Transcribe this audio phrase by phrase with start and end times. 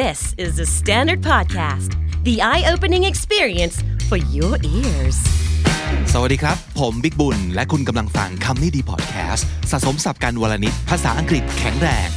[0.00, 1.90] This is the Standard Podcast,
[2.24, 3.76] the eye opening experience
[4.08, 5.18] for your ears.
[6.12, 12.08] สวัสดีครับ ผมบิ๊กบุญ และคุณกำลังฟังคำนี้ดีพอดแคสต์สะสมสับการวลนิดภาษาอังกฤษแข็งแรง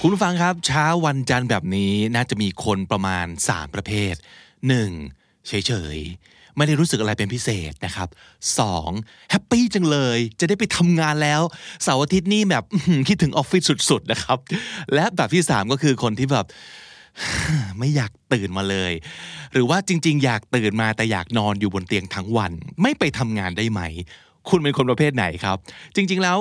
[0.00, 4.14] คุณผู้ฟังครับ เช้าวันจันทร์แบบนี้น่าจะมีคนประมาณ 3 ประเภท
[4.80, 5.46] 1.
[5.46, 8.08] เฉยๆ ไม่ได้รู้สึกอะไรเป็นพิเศษนะครับ
[8.70, 9.30] 2.
[9.30, 11.42] แฮปปี้จังเลย จะได้ไปทำงานแล้ว
[11.82, 12.64] เสาร์อาทิตย์นี่แบบ
[13.08, 14.38] คิดถึงออฟฟิศสุดๆนะครับ
[14.94, 16.46] และแบบที่3ก็คือคนที่แบบ
[17.78, 18.92] ไม่อยากตื่นมาเลย
[19.52, 23.80] หรือว่าจริง ๆ อยากตื่นมาแต่อยากนอนอยู่บนเตียงทั้งวัน ไม่ไปทำงานได้ไหม
[24.48, 25.56] คุณเป็นคนประเภทไหนครับ
[25.96, 26.38] จริง ๆ แล้ว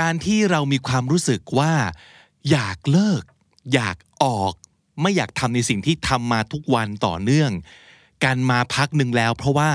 [0.00, 1.72] การที่เรามีความรู้สึกว่า
[2.50, 3.22] อยากเลิก
[3.74, 4.52] อยากออก
[5.02, 7.50] ไม่อยากทำในสิ่งที่ทำมาทุกวันต่อเนื่อง
[8.24, 9.70] การมาพักหนึ่งแล้ว เพราะว่า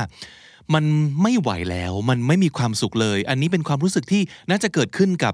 [0.74, 0.86] มัน
[1.22, 5.34] ไม่ไหวแล้วมันไม่มีความสุขเลย อันนี้เป็นความรู้สึกที่น่าจะเกิดขึ้นกับ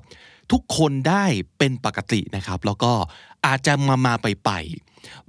[0.52, 1.26] ทุกคนได้
[1.58, 2.94] เป็นปกตินะครับ แล้วก็
[3.46, 4.52] อาจจะมามาไปไป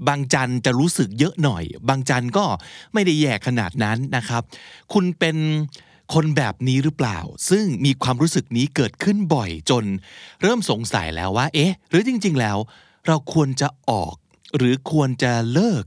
[0.09, 2.45] บางจันทร์จะรู้สึกเยอะหน่อย บางจันทร์ก็
[2.93, 4.43] ไม่ได้แย่ขนาดนั้นนะครับ
[4.93, 5.37] คุณเป็น
[6.15, 7.19] คนแบบนี้หรือเปล่า
[7.51, 9.85] ซึ่งมีความรู้สึกนี้เกิดขึ้นบ่อยจน
[10.43, 12.59] เริ่มสงสัยแล้วว่า เอ๊ะ หรือจริง ๆ แล้ว
[13.07, 14.15] เราควรจะออก
[14.57, 15.85] หรือควรจะเลิก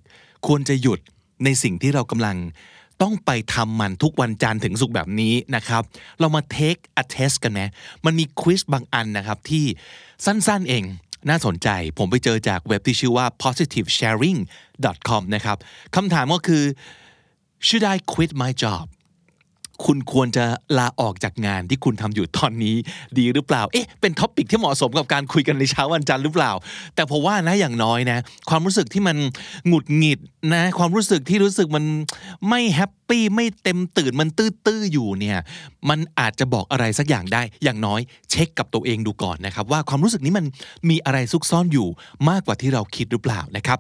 [0.48, 1.00] ควรจะหยุด
[1.44, 2.38] ในสิ่งที่เรากำลัง
[3.02, 5.84] ต้องไปทำมันทุกวันจันทร์ถึงศุกร์แบบนี้นะครับ
[6.20, 7.62] เรามา take a test กันไหม
[8.06, 9.66] มันมีควิสบางอันนะครับที่
[10.26, 10.84] สั้นๆเอง
[11.30, 15.58] น่าสนใจ ผมไปเจอจากเว็บที่ชื่อว่า positivesharing.com นะครับ
[15.96, 16.64] คำถามก็คือ
[17.68, 18.86] should I quit my job
[19.86, 20.46] คุณควรจะ
[20.78, 22.76] ลาออกจากงานที่คุณทำอยู่ตอนนี้
[23.18, 26.52] ดีหรือเปล่า เอ๊ะ เป็น topic ที่เหมาะสมกับการคุยกันในเช้าวันจันทร์หรือเปล่า
[26.96, 29.18] แต่ผมว่านะอย่างน้อยนะ ความรู้สึกที่มัน
[29.68, 30.20] หงุดหงิด
[30.54, 31.86] นะความรู้สึกที่รู้สึกมัน
[32.50, 35.40] ไม่ happy ไม่เต็มตื้นมันตื้อๆอยู่เนี่ย
[35.90, 40.46] มันอาจจะบอกอะไรสักอย่างได้ อย่างน้อยเช็คกับตัวเองดูก่อนนะครับ ว่าความรู้สึกนี้มัน
[40.90, 41.88] มีอะไรซุกซ่อนอยู่
[42.30, 43.78] มากกว่าที่เราคิดหรือเปล่านะครับ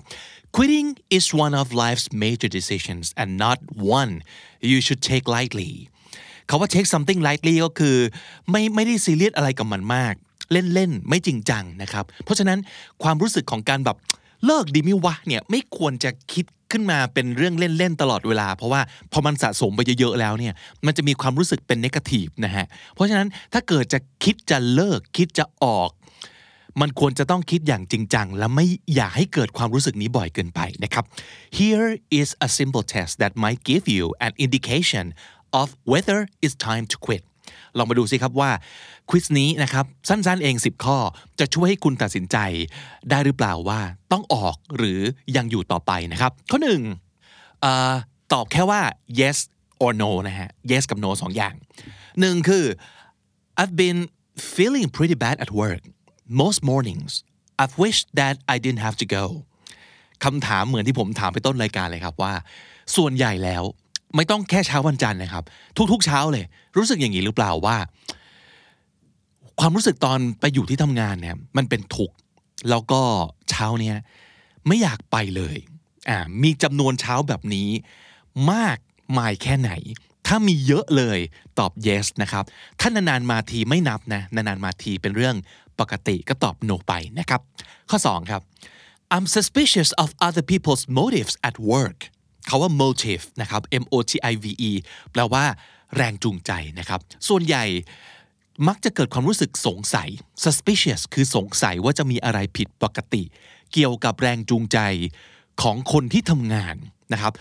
[0.56, 3.57] Quitting is one of life's major decisions and not
[4.00, 4.13] one
[4.72, 5.72] you should take lightly
[6.47, 7.97] เขาว่า take something lightly ก็คือ
[8.51, 10.13] ไม่ไม่ได้ซีเรียสอะไรกับมันมาก
[10.51, 12.59] เล่นๆไม่จริงจังนะครับ เพราะฉะนั้น
[13.03, 13.97] ความรู้สึกของการแบบ
[14.45, 18.81] เลิกดีไหมวะเนี่ยไม่ควรจะคิดขึ้นมาเป็นเรื่องเล่น ๆ ตลอดเวลา เพราะว่า
[19.11, 20.53] พอมันสะสมไปเยอะ ๆ แล้วเนี่ย
[20.85, 25.89] มันจะมีความรู้สึกเป็นนกาทีฟนะฮะเพราะฉะนั้นถ้าเกิดจะคิดจะเลิกคิดจะออก
[26.81, 28.65] มันควรจะต้องคิดอย่างจริงจัง และไม่
[28.95, 31.03] อยากให้เกิดความรู้สึกนี้บ่อยเกินไปนะครับ
[31.59, 31.89] Here
[32.19, 35.05] is a simple test that might give you an indication
[35.61, 37.23] of whether it's time to quit
[37.77, 38.51] ลองมาดูสิครับว่า
[39.09, 40.97] ควิสนี้นะครับสั้นๆเอง 10 ข้อ
[41.39, 42.38] จะช่วยให้คุณตัดสินใจ
[43.09, 43.79] ได้หรือเปล่าว่า
[44.11, 44.99] ต้องออกหรือ
[45.35, 46.81] ยังอยู่ต่อไปนะครับ ข้อหนึ่ง
[47.61, 47.93] เอ่อ
[48.33, 48.81] ตอบแค่ว่า
[49.19, 49.38] yes
[49.83, 51.53] or no นะฮะ yes กับ no สองอย่าง
[52.19, 52.65] หนึ่งคือ
[53.59, 53.99] I've been
[54.55, 55.81] feeling pretty bad at work
[56.41, 57.11] most mornings
[57.61, 59.23] I've wished that I didn't have to go
[60.23, 62.33] คำถามเหมือนที่ผมถามไปต้นรายการเลยครับว่า
[62.95, 63.63] ส่วนใหญ่แล้ว
[64.16, 65.44] ไม่ต้องแค่เช้าวันจันทร์นะครับ
[65.91, 66.45] ทุกๆ เช้าเลย
[66.78, 67.78] รู้สึกอย่างนี้หรือเปล่าว่า
[69.59, 72.16] ความรู้สึกตอนไปอยู่ที่ทำงานเนี่ย มันเป็นทุกข์
[72.69, 73.01] แล้วก็
[73.50, 73.95] เช้าเนี้ย
[74.68, 75.57] ไม่อยากไปเลย
[76.09, 77.69] อ่ามีจำนวนเช้าแบบนี้
[78.51, 78.78] มาก
[79.18, 79.72] มายแค่ไหน
[80.28, 81.19] ถ้ามีเยอะเลย
[81.59, 82.44] ตอบ yes นะครับ
[82.79, 85.35] ถ้านานๆมาทีไม่นับนะนานๆมาทีเป็นเรื่อง
[85.79, 87.41] ปกติก็ตอบ no ไปนะครับ
[87.89, 88.41] ข้อ 2 ครับ
[89.13, 92.00] I'm suspicious of other people's motives at work
[92.47, 94.71] เขาว่า motive นะครับ M O T I V E
[95.11, 95.43] แปลว่า
[95.95, 97.65] แรงจูงใจนะครับ ส่วนใหญ่
[98.67, 100.09] มักจะเกิดความรู้สึกสงสัย
[100.43, 103.23] suspicious คือสงสัยว่าจะมีอะไรผิดปกติ
[103.73, 104.79] เกี่ยวกับแรงจูงใจ
[105.61, 106.75] ของคนที่ทำงาน
[107.13, 107.33] นะครับ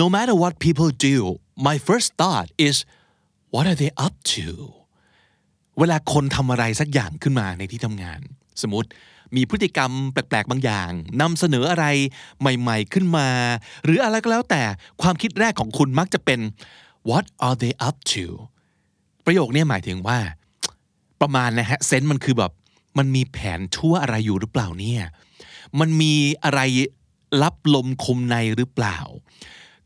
[0.00, 1.16] no matter what people do
[1.68, 2.76] my first thought is
[3.54, 4.48] what are they up to
[5.78, 8.20] เวลาคนทำอะไรสักอย่างขึ้นมาในที่ทำงาน
[8.62, 8.88] สมมติ
[9.36, 11.86] มีพฤติกรรมแปลกๆบางอย่างนำเสนออะไร
[12.40, 13.28] ใหม่ๆขึ้นมา
[13.84, 14.62] หรืออะไรก็แล้วแต่
[15.02, 16.40] ความคิดแรกของคุณมักจะเป็น
[17.10, 18.26] what are they up to
[19.24, 20.18] ประโยคนี้หมายถึงว่า
[21.20, 22.52] ประมาณนะฮะเซนส์มันคือแบบ
[22.98, 25.02] มันมีแผนชั่วอะไรอยู่หรือเปล่าเนี่ย
[25.80, 26.14] มันมี
[26.44, 26.60] อะไร
[27.42, 28.98] ลับลมคมในหรือเปล่า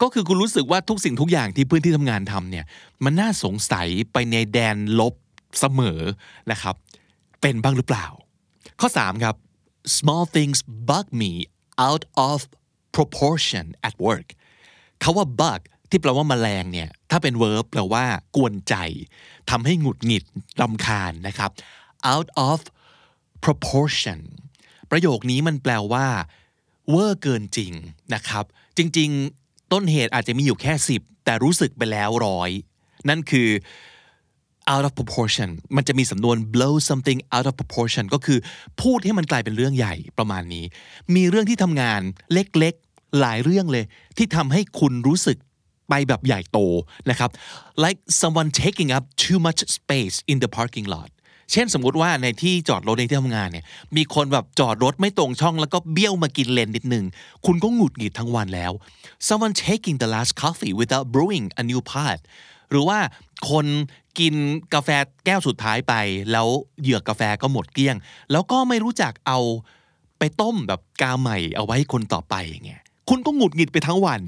[0.03, 2.65] ก็คือคุณรู้สึกว่าทุกสิ่งทุกอย่างที่เพื่อนที่ทำงานทำเนี่ย
[3.05, 5.15] มันน่าสงสัยไปในแดนลบ
[5.59, 6.01] เสมอ
[6.51, 6.75] นะครับ
[7.41, 8.07] เป็นบ้างหรือเปล่า
[8.81, 9.37] ข้อ 3 ครับ
[9.99, 10.59] small things
[10.91, 11.33] bug me
[11.87, 12.39] out of
[12.97, 14.29] proportion at work
[15.01, 15.61] เขาว่า bug
[15.91, 18.05] ที่แปลว่าแมลงเนี่ย ถ้าเป็น verb แปลว่า
[18.37, 18.75] กวนใจ
[19.51, 20.25] ทำให้หงุดหงิด
[20.61, 21.51] รำคาญนะครับ
[22.13, 22.59] out of
[23.45, 24.21] proportion
[24.91, 26.07] ประโยคนี้มันแปลว่า
[26.91, 27.73] เวอร์เกินจริง
[28.15, 28.45] นะครับ
[28.77, 29.11] จริง
[29.43, 32.51] ๆ ต้นเหตุอาจจะมีอยู่แค่ 10 แต่แต่รู้สึกไปแล้วร้อย
[33.09, 33.49] นั่นคือ
[34.73, 38.39] out of proportion มันจะมีสำนวน blow something out of proportion ก็คือ
[38.83, 40.65] พูดให้มันกลายเป็นเรื่องใหญ่ประมาณนี้
[41.15, 42.01] มีเรื่องที่ทำงาน
[42.33, 43.85] เล็กๆ หลายเรื่องเลย
[44.17, 45.39] ที่ทำให้คุณรู้สึก
[45.89, 46.59] ไปแบบใหญ่โต
[47.11, 47.31] นะครับ
[47.85, 51.11] like someone taking up too much space in the parking lot
[51.53, 53.65] เช่นสมมุติว่าในที่จอดรถในที่ทำงานเนี่ย
[53.97, 57.05] มีคนแบบจอดรถไม่ตรงช่องแล้วก็เบี้ยวมากินเลนนิดนึง
[57.47, 58.73] คุณก็หงุดหงิดทั้งวันแล้ว
[59.29, 62.19] someone taking the last coffee without brewing a new pot
[62.71, 62.99] หรือว่า
[63.51, 63.67] คน
[64.19, 64.35] กิน
[64.75, 64.89] กาแฟ
[65.27, 65.95] แก้วสุดท้ายไป
[66.33, 66.49] แล้ว
[66.81, 67.97] เหยือกกาแฟก็หมดเกลี้ยง
[68.33, 69.39] แล้วก็ไม่รู้จักเอา
[70.19, 74.21] ไปต้มแบบกาใหม่เอาไว้คนต่อไปอย่างเงี้ยคุณก็หงุดหงิดไปทั้งวัน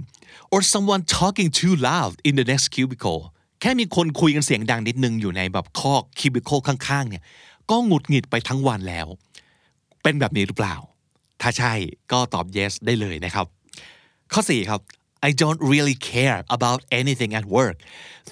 [0.53, 3.23] or someone talking too loud in the next cubicle
[3.61, 7.23] แค่มีคนคุยกันเสียงดังนิดนึงอยู่ในแบบคอก cubicle ข้างๆ เนี่ย
[7.71, 9.07] ก็หงุดหงิดไปทั้งวันแล้ว
[10.03, 10.77] เป็นแบบนี้หรือเปล่า
[11.41, 11.73] ถ้าใช่
[12.13, 13.47] ก็ตอบ yes ได้เลยนะครับ
[14.33, 14.81] ข้อ 4 ครับ
[15.29, 17.77] I don't really care about anything at work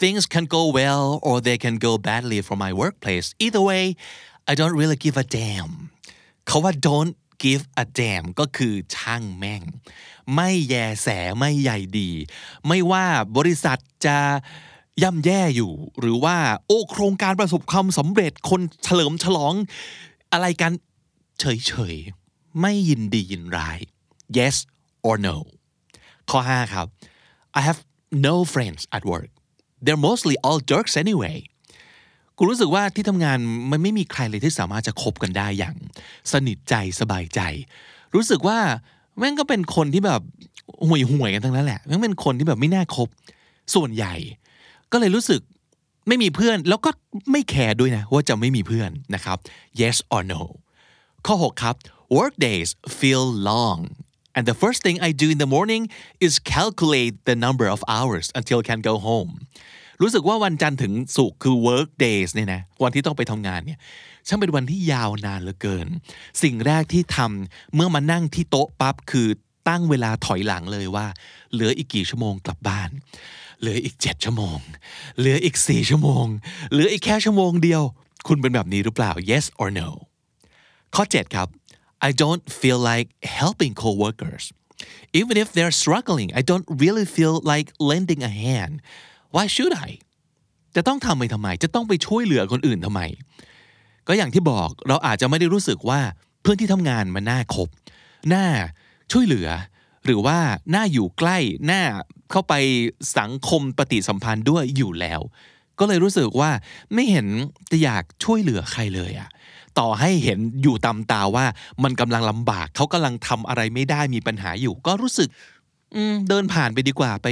[0.02, 3.84] things can go well or they can go badly for my workplace either way
[4.50, 5.72] I don't really give a damn
[6.46, 7.14] เขาว่า don't
[7.44, 9.62] give a damn ก็คือช่างแม่ง
[10.34, 11.08] ไม่แยแส
[11.38, 12.10] ไม่ใหญ่ดี
[12.66, 13.06] ไม่ว่า
[13.36, 14.18] บริษัทจะ
[15.02, 19.54] ย่ำแย่อยู่ หรือว่าโอ้โครงการประสบความสำเร็จคนเฉลิมฉลอง
[20.32, 20.72] อะไรกัน
[21.40, 23.78] เฉยๆ ไม่ยินดียินร้าย
[24.36, 24.56] yes
[25.08, 25.36] or no
[26.30, 26.86] ข้อ 5 ครับ
[27.58, 27.80] I have
[28.28, 29.30] no friends at work
[29.84, 31.38] they're mostly all jerks anyway
[32.36, 33.38] กูรู้สึกว่าที่ทำงาน
[33.70, 35.74] มันไม่มีใครเลยที่สามารถจะคบกันได้อย่าง
[36.32, 37.40] สนิทใจสบายใจ
[38.14, 38.58] รู้สึกว่า
[39.18, 40.22] แม่งก็เป็นคนที่แบบ
[40.86, 43.08] ห่วยห่วยๆกันทั้งนั้นแหละแม่งเป็นคนที่แบบไม่น่าคบ
[43.74, 44.14] ส่วนใหญ่
[44.92, 45.40] ก็เลยรู้สึก
[46.08, 46.90] ไม่มีเพื่อน แล้วก็
[47.32, 49.38] ไม่แคร์ด้วยนะ ว่าจะไม่มีเพื่อนนะครับ
[49.80, 50.42] yes or no
[51.26, 51.74] ข้อ 6 ครับ
[52.16, 52.68] work days
[52.98, 53.80] feel long
[54.36, 55.82] and the first thing I do in the morning
[56.26, 59.30] is calculate the number of hours until I can go home
[60.02, 63.78] รู้สึกว่าวันจันทร์ถึงศุกร์คือ work days เนี่ยนะวันที่ต้องไปทำงานเนี่ย
[64.28, 65.86] ช่างเป็นวันที่ยาวนานเหลือเกิน
[66.42, 69.28] สิ่งแรกที่ทำเมื่อมานั่งที่โต๊ะปั๊บคือ
[69.68, 71.06] ตั้งเวลาถอยหลังเลยว่า
[71.52, 72.90] เหลืออีกกี่ชั่วโมงกลับบ้าน
[73.60, 74.58] เหลืออีก 7 ชั่วโมง
[75.18, 76.26] เหลืออีก 4 ชั่วโมง
[76.72, 77.82] เหลืออีกแค่ชั่วโมงเดียว
[78.26, 79.88] คุณเป็นแบบนี้หรือเปล่า yes or no
[80.94, 81.48] ข้อ 7 ครับ
[82.08, 83.08] I don't feel like
[83.40, 84.44] helping coworkers
[85.20, 88.74] even if they're struggling I don't really feel like lending a hand
[89.34, 89.90] why should I
[90.76, 93.00] จะต้องทำไปทำไม จะต้องไปช่วยเหลือคนอื่นทำไม
[94.08, 96.00] ก็อย่างที่บอกเราอาจจะไม่ได้รู้สึกว่า
[96.42, 97.68] เพื่อนที่ทำงานมันน่าคบ
[98.34, 98.46] น่า
[99.12, 99.48] ช่วยเหลือ
[100.04, 100.38] หรือว่า
[100.74, 101.38] น่าอยู่ใกล้
[101.70, 101.82] น่า
[102.30, 102.54] เข้าไป
[103.18, 105.20] สังคมปฏิสัมพันธ์ด้วยอยู่แล้ว
[105.78, 106.50] ก็เลยรู้สึกว่า
[106.94, 107.26] ไม่เห็น
[107.70, 109.30] จะอยากช่วยเหลือใครเลยอะ
[109.78, 111.44] ต่อให้เห็นอยู่ตามตาว่า
[111.84, 115.28] มันกำลังลำบากเขากำลังทำอะไรไม่ได้มีปัญหาอยู่ ก็รู้สึก
[115.94, 117.28] อืเดินผ่านไปดีกว่าไป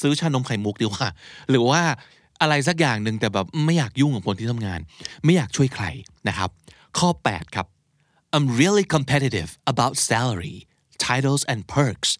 [0.00, 1.08] ซื้อชานมไข่มุกดีกว่า
[1.50, 1.82] หรือว่า
[2.40, 4.80] อะไรสักอย่างหนึ่งแต่แบบไม่อยากยุ่งกับคนที่ทำงาน
[5.24, 5.84] ไม่อยากช่วยใคร
[6.28, 6.50] นะครับ
[6.98, 7.66] ข้อ 8 ครับ
[8.34, 10.56] I'm really competitive about salary
[11.06, 12.10] titles and perks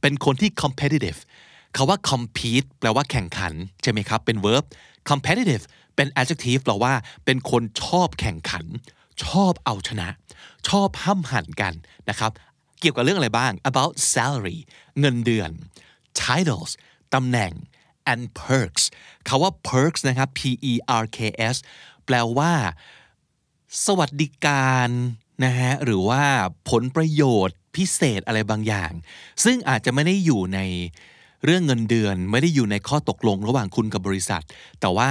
[0.00, 1.18] เป็นคนที่ competitive
[1.76, 3.52] คาว่า compete แปลว่าแข่งขัน
[3.82, 4.64] ใช่ไหมครับ เป็น verb
[5.10, 5.64] competitive
[5.96, 6.92] เป็น adjective แปลว่า
[7.24, 8.64] เป็นคนชอบแข่งขัน
[9.24, 10.08] ชอบเอาชนะ
[10.68, 11.74] ชอบห้ำหันกัน
[12.08, 12.30] นะครับ
[12.80, 14.58] เกี่ยวกับเรื่องอะไรบ้าง about salary
[15.00, 15.50] เงินเดือน
[16.22, 16.72] titles
[17.14, 17.52] ตำแหน่ง
[18.12, 18.84] and perks
[19.28, 20.40] คาว่า perks นะครับ p
[20.70, 21.18] e r k
[21.54, 21.56] s
[22.06, 22.52] แปลว่า
[23.86, 24.88] สวัสดิการ
[25.44, 26.22] นะฮะหรือว่า
[26.70, 28.92] ผลประโยชน์พิเศษอะไรบางอย่าง
[29.44, 30.60] ซึ่งอาจจะไม่ได้อยู่ใน
[31.44, 34.42] เรื่องเงินเดือน ไม่ได้อยู่ในข้อตกลงระหว่างคุณกับบริษัท
[34.80, 35.10] แต่ว่า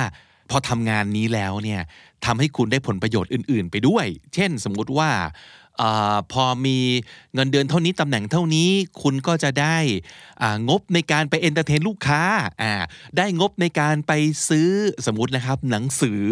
[0.49, 1.81] พอทำงานนี้แล้วเนี่ย
[2.25, 5.29] ทำให้คุณได้ผลประโยชน์อื่น ๆ ไปด้วย เช่น สมมุติว่าอา
[6.31, 6.79] พอมี
[7.33, 8.69] เงินเดือนเท่านี้ตำแหน่งเท่านี้
[9.01, 9.77] คุณก็จะได้
[10.69, 12.23] งบในการไป entertain ลูกค้า
[13.17, 14.11] ได้งบในการไป
[14.49, 14.69] ซื้อ
[15.05, 16.23] สมมตินะครับ หนังสือ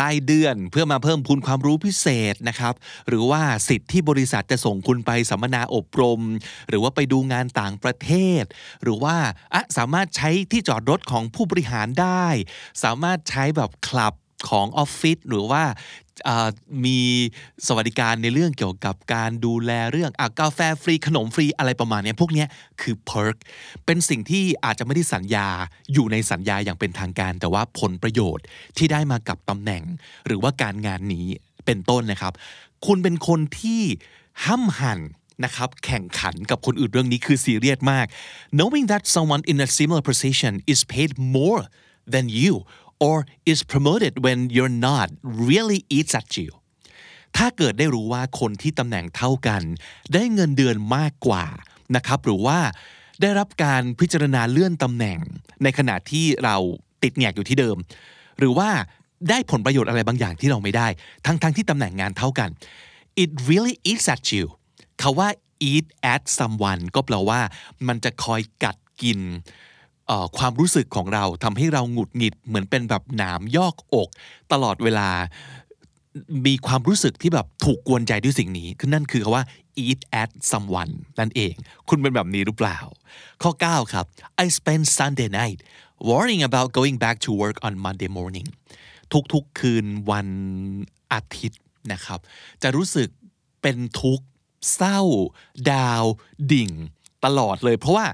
[0.00, 2.74] รายเดือนเพื่อมาเพิ่มพูนความรู้พิเศษนะครับ
[3.08, 6.20] หรือว่าสิทธิ์ที่บริษัทจะส่งคุณไปสัมมนาอบรม
[6.68, 8.42] หรือว่าไปดูงานต่างประเทศ
[8.82, 9.16] หรือว่า
[9.76, 12.26] สามารถใช้ที่จอดรถของผู้บริหารได้
[12.82, 14.14] สามารถใช้แบบคลับ
[14.50, 15.62] ของออฟฟิศหรือว่า
[16.84, 17.00] มี
[17.66, 22.44] สวัสดิการในเรื่องเกี่ยวกับการดูแลเรื่องอกาแฟฟรีขนมฟรีอะไรประมาณนี้พวกนี้
[22.80, 23.36] คือ perk
[23.86, 25.48] เป็นสิ่งที่อาจจะไม่ได้สัญญา
[25.92, 28.44] อยู่ในสัญญาอย่างเป็นทางการ แต่ว่าผลประโยชน์
[28.76, 29.82] ที่ได้มากับตำแหน่ง
[30.26, 31.26] หรือว่าการงานนี้
[31.66, 32.32] เป็นต้นนะครับ
[32.86, 33.82] คุณเป็นคนที่
[34.46, 35.00] ห้ำหัน
[35.44, 38.06] นะครับแข่งขันกับคนอื่นเรื่องนี้คือซีเรียสมาก
[38.58, 41.60] knowing that someone in a similar position is paid more
[42.12, 42.54] than you
[43.06, 43.16] or
[43.52, 45.08] is promoted when you're not
[45.48, 46.50] really eats at you
[47.36, 49.62] ถ้าเกิดได้รู้ว่าคนที่ตำแหน่งเท่ากัน
[50.14, 51.44] ได้เงินเดือนมากกว่า
[51.96, 52.58] นะครับหรือว่า
[53.20, 55.18] ได้รับการพิจารณาเลื่อนตำแหน่ง
[55.62, 56.56] ในขณะที่เรา
[57.02, 57.76] ติดแงกอยู่ที่เดิม
[58.38, 58.70] หรือว่า
[59.28, 60.88] ได้ผลประโยชน์อะไรบางอย่างที่เราไม่ได้
[61.26, 62.50] ทั้งๆทที่ตำแหน่งงานเท่ากัน
[63.22, 64.44] it really eats at you
[65.02, 65.28] คาว่า
[65.70, 67.40] eat at someone ก็แปลว่า
[67.88, 69.18] มันจะคอยกัดกิน
[70.38, 74.08] ความรู้สึกของเราทำให้เราหงุดหงิดเหมือนเป็นแบบหนามยอกอก
[74.52, 75.08] ตลอดเวลา
[76.46, 79.44] มีความรู้สึกที่แบบถูกกวนใจด้วยสิ่งนี้คือนั่นคือคาว่า
[79.84, 81.54] eat at someone นั่นเอง
[81.88, 82.78] คุณเป็นแบบนี้หรือเปล่า
[83.42, 84.06] ข้อ 9 ครับ
[84.44, 85.58] I spend Sunday night
[86.08, 88.48] worrying about going back to work on Monday morning
[89.32, 90.28] ทุกๆคืนวัน
[91.12, 91.62] อาทิตย์
[91.92, 92.18] นะครับ
[92.62, 93.08] จะรู้สึก
[93.62, 94.26] เป็นทุกข์
[94.74, 95.00] เศร้า
[95.72, 96.04] ดาว
[96.52, 96.70] ดิ่ง
[97.24, 98.06] ตลอดเลย เพราะว่า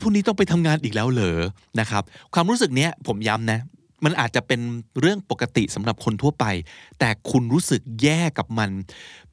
[0.00, 1.40] พรุ่งนี้ต้องไปทำงานอีกแล้วเหรอ
[1.80, 2.02] นะครับ
[2.34, 3.60] ความรู้สึกเนี้ยผมย้ำนะ
[4.04, 4.60] มันอาจจะเป็น
[5.00, 6.44] เรื่องปกติสำหรับคนทั่วไป
[6.98, 8.70] แต่คุณรู้สึกแย่กับมัน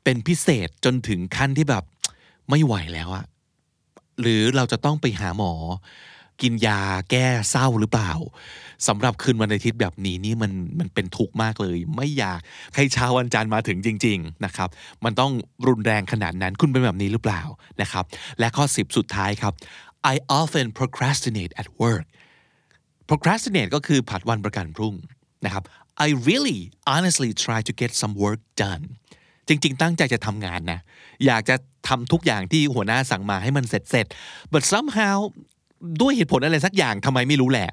[0.03, 1.83] เป็นพิเศษจนถึงขั้นที่แบบ
[2.49, 3.25] ไม่ไหวแล้วอะ
[4.21, 5.53] หรือเราจะต้องไปหาหมอ
[6.41, 6.81] กินยา
[7.11, 8.11] แก้เศร้าหรือเปล่า
[8.87, 12.39] สำหรับคืนวันอาทิตย์แบบนี้นี่มันมันเป็นทุกข์มากเลย ไม่อยาก
[12.75, 14.69] ให้เช้าวันจันทร์มาถึงจริง ๆนะครับ
[15.03, 15.31] มันต้อง
[15.67, 17.41] รุนแรงขนาดนั้นคุณเป็นแบบนี้หรือเปล่า
[17.81, 18.05] นะครับ
[18.39, 19.53] และข้อ 10 สุดท้ายครับ
[20.13, 22.05] I often procrastinate at work
[23.09, 24.95] procrastinate ก็คือผัดวันประกันพรุ่ง
[25.45, 25.63] นะครับ
[26.05, 26.59] I really
[26.93, 28.83] honestly try to get some work done
[29.47, 30.79] จริง ๆ ตั้งใจจะทำงานนะ
[31.25, 31.55] อยากจะ
[31.87, 34.05] ทำทุกอย่างที่หัวหน้าสั่งมาให้มันเสร็จเสร็จ
[34.53, 35.15] but somehow
[36.01, 37.69] ด้วยเหตุผลอะไรสักอย่างทำไมไม่รู้แหละ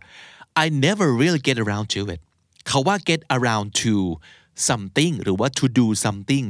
[0.63, 2.21] I never really get around to it
[2.69, 3.95] เขาว่า get around to
[4.69, 6.47] something หรือว่า to do something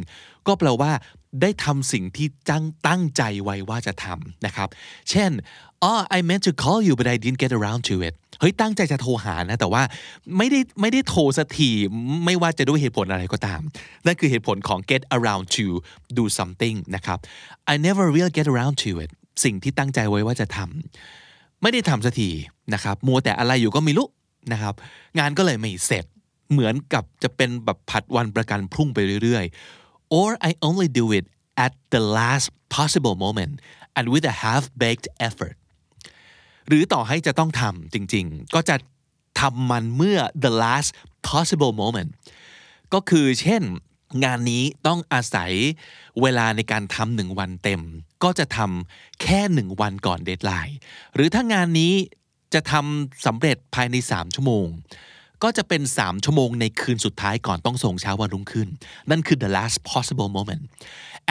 [0.47, 0.93] ก็แปลว่า
[1.41, 4.69] ได้ทำสิ่งที่จังตั้งใจไว้ว่าจะทำนะครับ
[5.11, 5.31] เช่น
[5.91, 9.83] oh I meant to call you but I didn't get around to it เฮ้ยตั้งใจจะโทรหานะ แต่ว่า
[10.37, 11.71] ไม่ได้ไม่ได้โทรสักที
[12.25, 13.61] ไม่ว่าจะด้วยเหตุผลอะไรก็ตาม
[14.07, 15.67] นั่นคือเหตุผลของ get around to
[16.19, 17.19] do something นะครับ
[17.73, 19.11] I never really get around to it
[19.45, 22.31] สิ่งที่ตั้งใจไว้ว่าจะทำไม่ได้ทำสักที
[22.75, 24.09] นะครับมัวแต่อะไรอยู่ก็ไม่รู้
[24.53, 24.75] นะครับ
[25.19, 26.05] งานก็เลยไม่เสร็จ
[26.53, 29.86] เหมือนกับจะเป็นแบบผัดวันประกันพรุ่งไปเรื่อยๆ
[30.19, 31.25] or I only do it
[31.65, 32.47] at the last
[32.77, 33.53] possible moment
[33.97, 35.57] and with a half-baked effort
[36.69, 38.77] หรือต่อให้จะต้องทำจริงๆ ก็จะ
[39.41, 40.91] ทำมันเมื่อ the last
[41.29, 42.11] possible moment
[42.93, 43.63] ก็คือเช่น
[44.25, 45.53] งานนี้ต้องอาศัย
[46.23, 47.81] เวลาในการทำหนึ่งวันเต็ม
[48.25, 50.79] ก็จะทำแค่หนึ่งวันก่อน deadline
[51.15, 51.95] หรือถ้างานนี้
[52.55, 54.67] จะทำสำเร็จภายใน 3 ชั่วโมง
[55.43, 58.69] ก็จะเป็น 3 ชั่วโมงในคืนสุดท้ายก่อนต้องส่งเช้าวันรุ่งขึ้น
[59.11, 60.63] นั่นคือ the last possible moment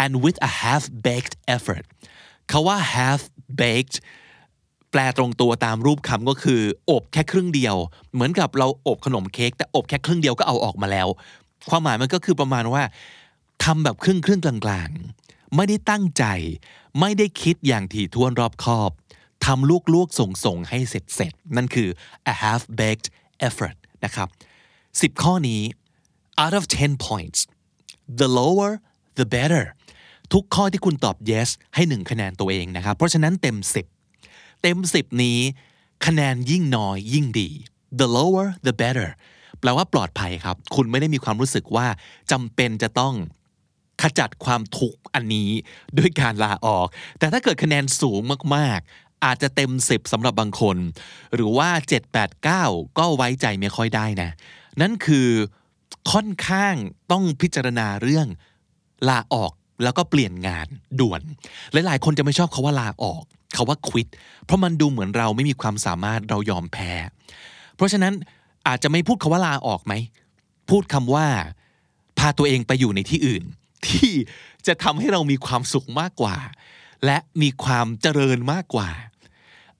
[0.03, 1.85] and with a half baked effort
[2.49, 3.21] เขาว่า half
[3.61, 3.97] baked
[4.91, 7.75] แปลตรงตัวตามรูปคำก็คือ อบแค่ครึ่งเดียว
[8.13, 11.07] เหมือนกับเราอบขนมเค้กแต่อบแค่ครึ่งเดียวก็เอาออกมาแล้ว
[11.69, 12.83] ความหมายมันก็คือประมาณว่า
[13.63, 16.25] ทำแบบครึ่งครึ่งกลางๆ ไม่ได้ตั้งใจ
[16.99, 18.91] ไม่ได้คิดอย่างถี่ถ้วนรอบคอบ
[19.45, 21.89] ทำลวกๆส่งๆให้เสร็จๆ นั่นคือ
[22.31, 23.07] a half baked
[23.47, 24.27] effort นะครับ
[25.15, 25.61] 10 ข้อนี้
[26.43, 27.39] out of 10 points
[28.19, 28.71] the lower
[29.19, 29.65] the better
[30.33, 33.57] ทุกข้อที่คุณตอบ yes ให้ 1 คะแนนตัวเองนะครับ เพราะฉะนั้นเต็ม
[34.09, 35.39] 10 เต็ม 10 นี้
[36.05, 37.49] คะแนนยิ่งน้อยยิ่งดี
[37.99, 39.09] the lower the better
[39.59, 41.87] แปลว่าปลอดภัยครับ คุณไม่ได้มีความรู้สึกว่า
[42.31, 43.13] จำเป็นจะต้อง
[44.01, 45.49] ขจัดความทุกข์อันนี้
[45.97, 46.87] ด้วยการลาออก
[47.19, 48.21] แต่ถ้าเกิดคะแนนสูง
[48.55, 48.79] มาก
[49.25, 50.77] อาจจะเต็ม 10สำหรับบางคน
[51.35, 54.29] หรือว่า 7 8 9 ก็ไว้ใจไม่ค่อยได้นะ
[54.81, 55.27] นั่นคือ
[56.11, 56.75] ค่อนข้าง
[57.11, 58.27] ต้องพิจารณาเรื่อง
[59.09, 59.51] ลาออก
[59.83, 60.67] แล้วก็เปลี่ยนงาน
[60.99, 61.21] ด่วน
[61.73, 64.07] หลาย ๆ คนจะไม่ชอบเขาว่าลาออกเขาว่าควิด
[64.45, 66.91] เพราะมันดูเหมือนเราไม่มีความสามารถเรายอมแพ้
[67.75, 68.13] เพราะฉะนั้น
[68.67, 69.93] อาจจะไม่พูดคาว่าลาออกไหม
[70.69, 71.27] พูดคำว่า
[72.19, 73.43] พาตัวเองไปอยู่ในที่อื่น
[73.87, 74.11] ที่
[74.67, 76.35] จะทำให้เรามีความสุขมากกว่า
[77.05, 78.89] และมีความเจริญมากกว่า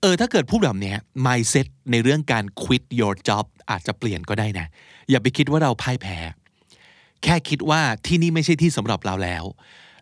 [0.08, 0.94] ออถ้าเกิดพูดแบบนี้
[1.26, 4.68] mindset ในเรื่องการ quit your job อาจจะเปลี่ยนก็ได้นะ
[5.10, 6.18] อย่าไปคิดว่าเราพ่ายแพ้
[7.24, 9.44] แค่คิดว่าที่นี่ไม่ใช่ที่สำหรับเราแล้ว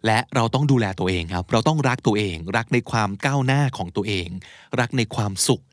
[0.05, 4.27] และเราต้องดูแลตัวเองครับ เราต้องรักตัวเอง รักในความก้าวหน้าของตัวเอง
[4.79, 5.63] รักในความสุข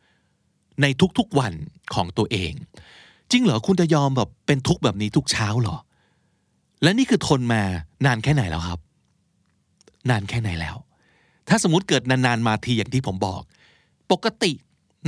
[0.82, 0.86] ใน
[1.18, 1.52] ทุกๆวัน
[1.94, 2.52] ของตัวเอง
[3.30, 5.76] จริงเหรอคุณจะยอมแบบเป็นทุกข์แบบนี้ทุกเช้าเหรอ
[6.82, 7.62] และนี่คือทนมา
[8.06, 8.80] นานแค่ไหนแล้วครับ
[10.10, 10.76] นานแค่ไหนแล้ว
[11.48, 13.42] ถ้าสมมติเกิดนานๆมาทีอย่างที่ผมบอก
[14.10, 14.52] ปกติ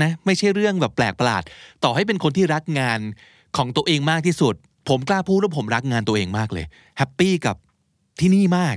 [0.02, 1.42] นะไม่ใช่เรื่องแบบแปลกประหลาด
[1.84, 3.00] ต่อให้เป็นคนที่รักงาน
[3.56, 4.54] ของตัวเองมากที่สุด
[4.88, 6.66] ผมกล้าพูดว่าผมรักงานตัวเองมากเลย
[6.98, 7.56] แฮปปี้กับ
[8.20, 8.76] ที่นี่มาก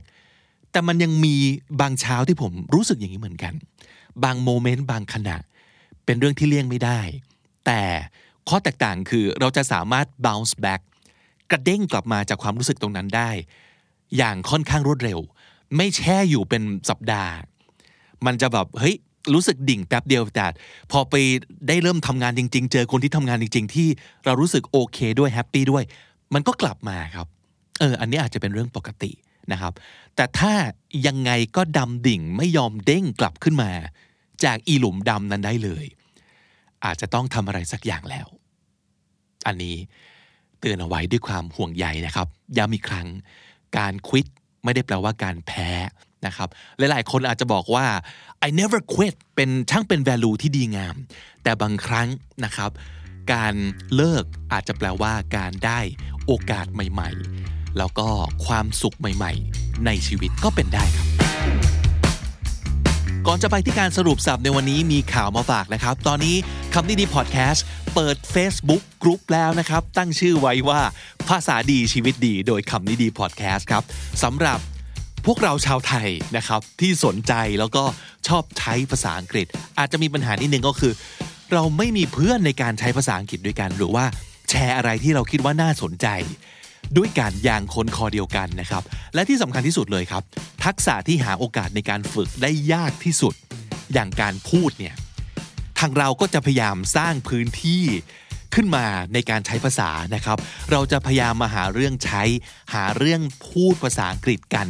[0.71, 1.35] แต่มันยังมี
[1.81, 3.53] บางเช้าที่ผมรู้สึกอย่างนี้เหมือนกัน
[4.23, 5.37] บางโมเมนต์บางขณะ
[6.05, 6.99] เป็นเรื่องที่เลี่ยงไม่ได้
[7.65, 7.81] แต่
[8.49, 10.81] ข้อแตกต่างคือเราจะสามารถ bounce back
[11.51, 13.29] กระเด้งกลับมาจากความรู้สึกตรงนั้นได้
[14.17, 15.19] อย่างค่อนข้างรวดเร็ว
[15.77, 17.33] ไม่แช่อยู่เป็นสัปดาห์
[18.25, 18.95] มันจะแบบเฮ้ย
[19.33, 20.45] รู้สึกดิ่งแป๊บเดียวแต่
[20.91, 21.13] พอไป
[21.67, 23.87] ได้เริ่มทำงานจริง ๆ เจอคนที่ทำงานจริง ๆ ที่
[24.25, 25.83] เรารู้สึกโอเคด้วยแฮปปี้ด้วย
[26.33, 27.27] มันก็กลับมาครับ
[27.79, 29.11] เอออันนี้อาจจะเป็นเรื่องปกติ
[29.51, 29.73] นะครับ
[30.15, 30.53] แต่ถ้า
[31.07, 33.71] ยังไงก็ดำดิ่งไม่ยอมเด้งกลับขึ้นมา
[34.43, 35.85] จากอีหลุมดำนั้นได้เลย
[36.85, 38.27] อาจจะต้องทำอะไรสักอย่างแล้ว
[39.47, 39.75] อันนี้
[40.59, 42.27] เตือนเอาไว้ด้วยความห่วงใยนะครับ
[42.57, 43.07] ย้ำอีกครั้ง
[43.77, 44.25] การควิด
[44.63, 45.69] ไม่ได้แปลว่าการแพ้
[46.27, 47.85] นะครับหลายๆ คนอาจจะบอกว่า
[48.47, 50.95] I never quit เป็นช่างเป็น value ที่ดีงาม
[51.43, 52.07] แต่บางครั้ง
[52.45, 52.71] นะครับ
[53.33, 53.53] การ
[53.95, 55.79] เลิกอาจจะแปลว่าการได้
[56.25, 57.09] โอกาสใหม่
[57.43, 58.07] ๆ แล้วก็
[58.45, 61.07] ความสุขใหม่ ๆ ในชีวิตก็เป็นได้ครับ
[63.27, 66.35] ก่อนจะไปที่การสรุปสับในวันนี้มีข่าวมาฝากนะครับ ตอนนี้
[66.73, 70.81] คำนี้ดีพอดแคสต์เปิด Facebook กรุ๊ปแล้วนะครับ ตั้งชื่อไว้ว่า
[71.29, 73.83] ภาษาดีชีวิตดี โดยคำนี้ดีพอดแคสต์ครับ
[74.23, 74.59] สำหรับ
[75.25, 77.83] พวกเราชาวไทยนะครับที่สนใจแล้วก็
[78.27, 79.47] ชอบใช้ภาษาอังกฤษ
[79.79, 80.93] อาจจะมีปัญหานิดนึงก็คือ
[81.53, 84.05] เราไม่มีเพื่อนในการใช้ภาษาอังกฤษด้วยกัน หรือว่า
[84.49, 86.07] แชร์อะไรที่เราคิดว่าน่าสนใจ
[86.97, 90.23] ด้วยการอย่างคนคอเดียวกันนะครับ และที่สำคัญที่สุดเลยครับ
[90.65, 93.33] ทักษะที่หาโอกาสในการฝึกได้ยากที่สุด
[93.93, 94.95] อย่างการพูดเนี่ย
[95.79, 97.83] ทางเราก็จะพยายามสร้างพื้นที่
[98.55, 100.37] ขึ้นมาในการใช้ภาษานะครับ
[100.71, 102.23] เราจะพยายามมาหาเรื่องใช้
[102.73, 104.67] หาเรื่องพูดภาษาอังกฤษกัน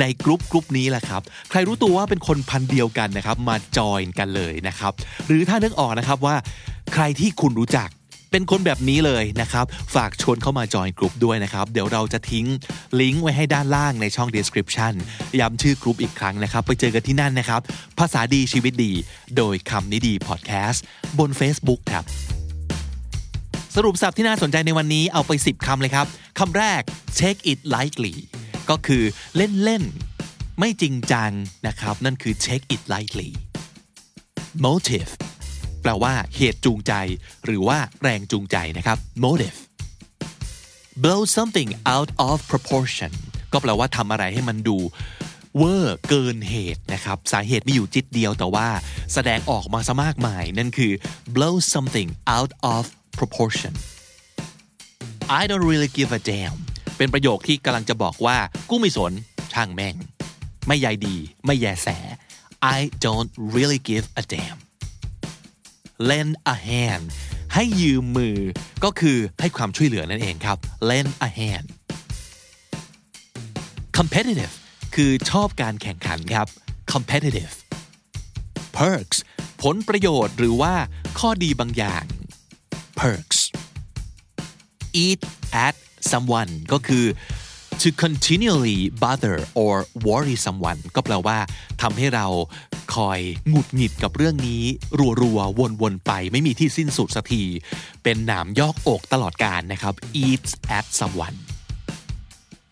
[0.00, 4.92] ในกลุ่มกลุ่มนี้แหละครับ ใครรู้ตัวว่าเป็นคนพันเดียวกันนะครับมาจอยกันเลยนะครับ
[5.26, 6.36] หรือถ้านึกออกนะครับว่า
[6.92, 7.90] ใครที่คุณรู้จัก
[8.32, 12.46] เป็นคนแบบนี้เลยนะครับ ฝากชวนเข้ามาจอยกลุ่มด้วยนะครับ เดี๋ยวเราจะทิ้ง
[13.00, 14.94] ลิงก์ไว้ให้ด้านล่างในช่อง description
[15.40, 17.60] ย้ำชื่อกลุ่มอีกครั้งนะครับ ไปเจอกันที่นั่นนะครับ
[17.98, 18.92] ภาษาดีชีวิตดี
[19.36, 20.84] โดยคำนี้ดีพอดแคสต์
[21.18, 22.06] บน Facebook ครับ
[23.78, 26.06] สรุปสับที่น่าสนใจในวันนี้เอาไป 10คำเลยครับ
[26.38, 26.82] คำแรก
[27.20, 28.16] take it lightly
[28.70, 29.02] ก็คือ
[29.36, 29.82] เล่นเล่น
[30.58, 31.30] ไม่จริงจัง
[31.66, 33.30] นะครับ นั่นคือ take it lightly
[34.64, 35.10] motive
[35.82, 36.92] แปลว่าเหตุจูงใจ
[37.44, 39.58] หรือว่าแรงจูงใจนะครับ motive
[41.02, 43.12] blow something out of proportion
[43.52, 44.76] ก็แปลว่าทำอะไรให้มันดู
[45.56, 48.68] เวอร์เกินเหตุนะครับ สาเหตุมีอยู่จิตเดียวแต่ว่า
[49.14, 50.92] แสดงออกมาซะมากมาย นั่นคือ
[51.34, 52.84] blow something out of
[53.20, 53.72] proportion
[55.40, 56.56] I don't really give a damn
[56.96, 59.12] เป็นประโยคที่กำลังจะบอกว่ากูไม่สน
[59.52, 59.94] ช่างแม่ง
[60.66, 61.88] ไม่ใยดี ไม่แยแส
[62.76, 64.58] I don't really give a damn
[66.08, 67.04] lend a hand
[67.54, 68.38] ให้ยืมมือ
[68.84, 71.66] ก็คือให้ความช่วยเหลือนั่นเองครับ lend a hand
[73.98, 74.54] competitive
[74.94, 76.46] คือชอบการแข่งขันครับ
[76.92, 77.52] competitive
[78.78, 79.18] perks
[79.62, 80.74] ผลประโยชน์หรือว่า
[81.18, 82.04] ข้อดีบางอย่าง
[83.00, 83.38] perks
[85.04, 85.20] eat
[85.66, 85.74] at
[86.10, 87.04] someone ก็คือ
[87.82, 89.74] to continually bother or
[90.08, 91.38] worry someone ก็แปลว่า
[91.82, 92.26] ทำให้เรา
[92.94, 94.62] คอยหงุดหงิดกับเรื่องนี้
[95.20, 97.42] รัวๆ วนๆ ไปไม่มีที่สิ้นสุดสักที
[98.02, 100.46] เป็นหนามยอกอกตลอดการนะครับ eat
[100.78, 101.36] at someone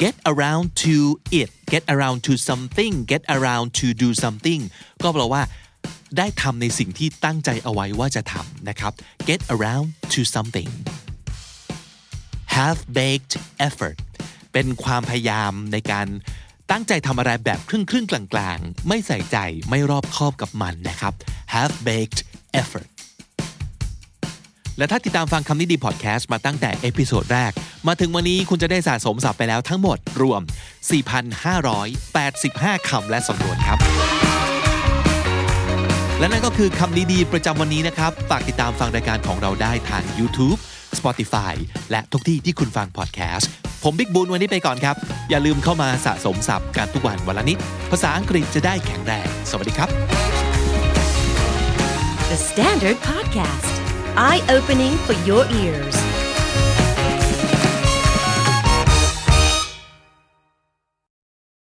[0.03, 0.95] get around to
[1.41, 4.61] it get around to something get around to do something
[5.03, 5.43] ก็แปลว่า
[6.18, 8.92] ได้ทำในสิ่งที่ตั้งใจเอาไว้ว่าจะทำนะครับ
[9.29, 10.70] get around to something
[12.55, 13.35] half baked
[13.66, 13.98] effort
[14.53, 16.07] เป็นความพยายามในการ
[16.70, 19.37] ตั้งใจทำอะไรแบบครึ่งครึ่งกลางๆ ไม่ใส่ใจ
[19.68, 21.12] ไม่รอบคอบกับมันนะครับ
[21.55, 22.20] half baked
[22.61, 22.88] effort
[24.79, 27.53] และถ้าติดตามฟังคำนี้ดีพอดแคสต์มาตั้งแต่ episode แรก
[27.87, 30.40] มาถึงวันนี้คุณจะได้สะสมศัพท์ไปแล้วทั้งหมดรวม
[31.64, 33.94] 4,585 คำและสำนวนครับ
[36.18, 40.59] และนั่นก็คือคำนี้ดีประจำวันนี้นะครับ ฝากติดตามฟังรายการของเราได้ทาง YouTube
[40.98, 41.55] Spotify
[41.90, 43.50] และทุกที่ที่คุณฟังพอดแคสต์
[43.83, 44.96] ผมบิ๊กบุญวันนี้ไปก่อนครับ
[45.31, 47.59] อย่าลืมเข้ามาสะสมศัพท์กันทุกวันวันละนิด
[47.90, 49.88] ภาษาอังกฤษจะได้แข็งแรง สวัสดีครับ
[52.31, 53.74] The Standard Podcast,
[54.29, 56.13] eye opening for your ears.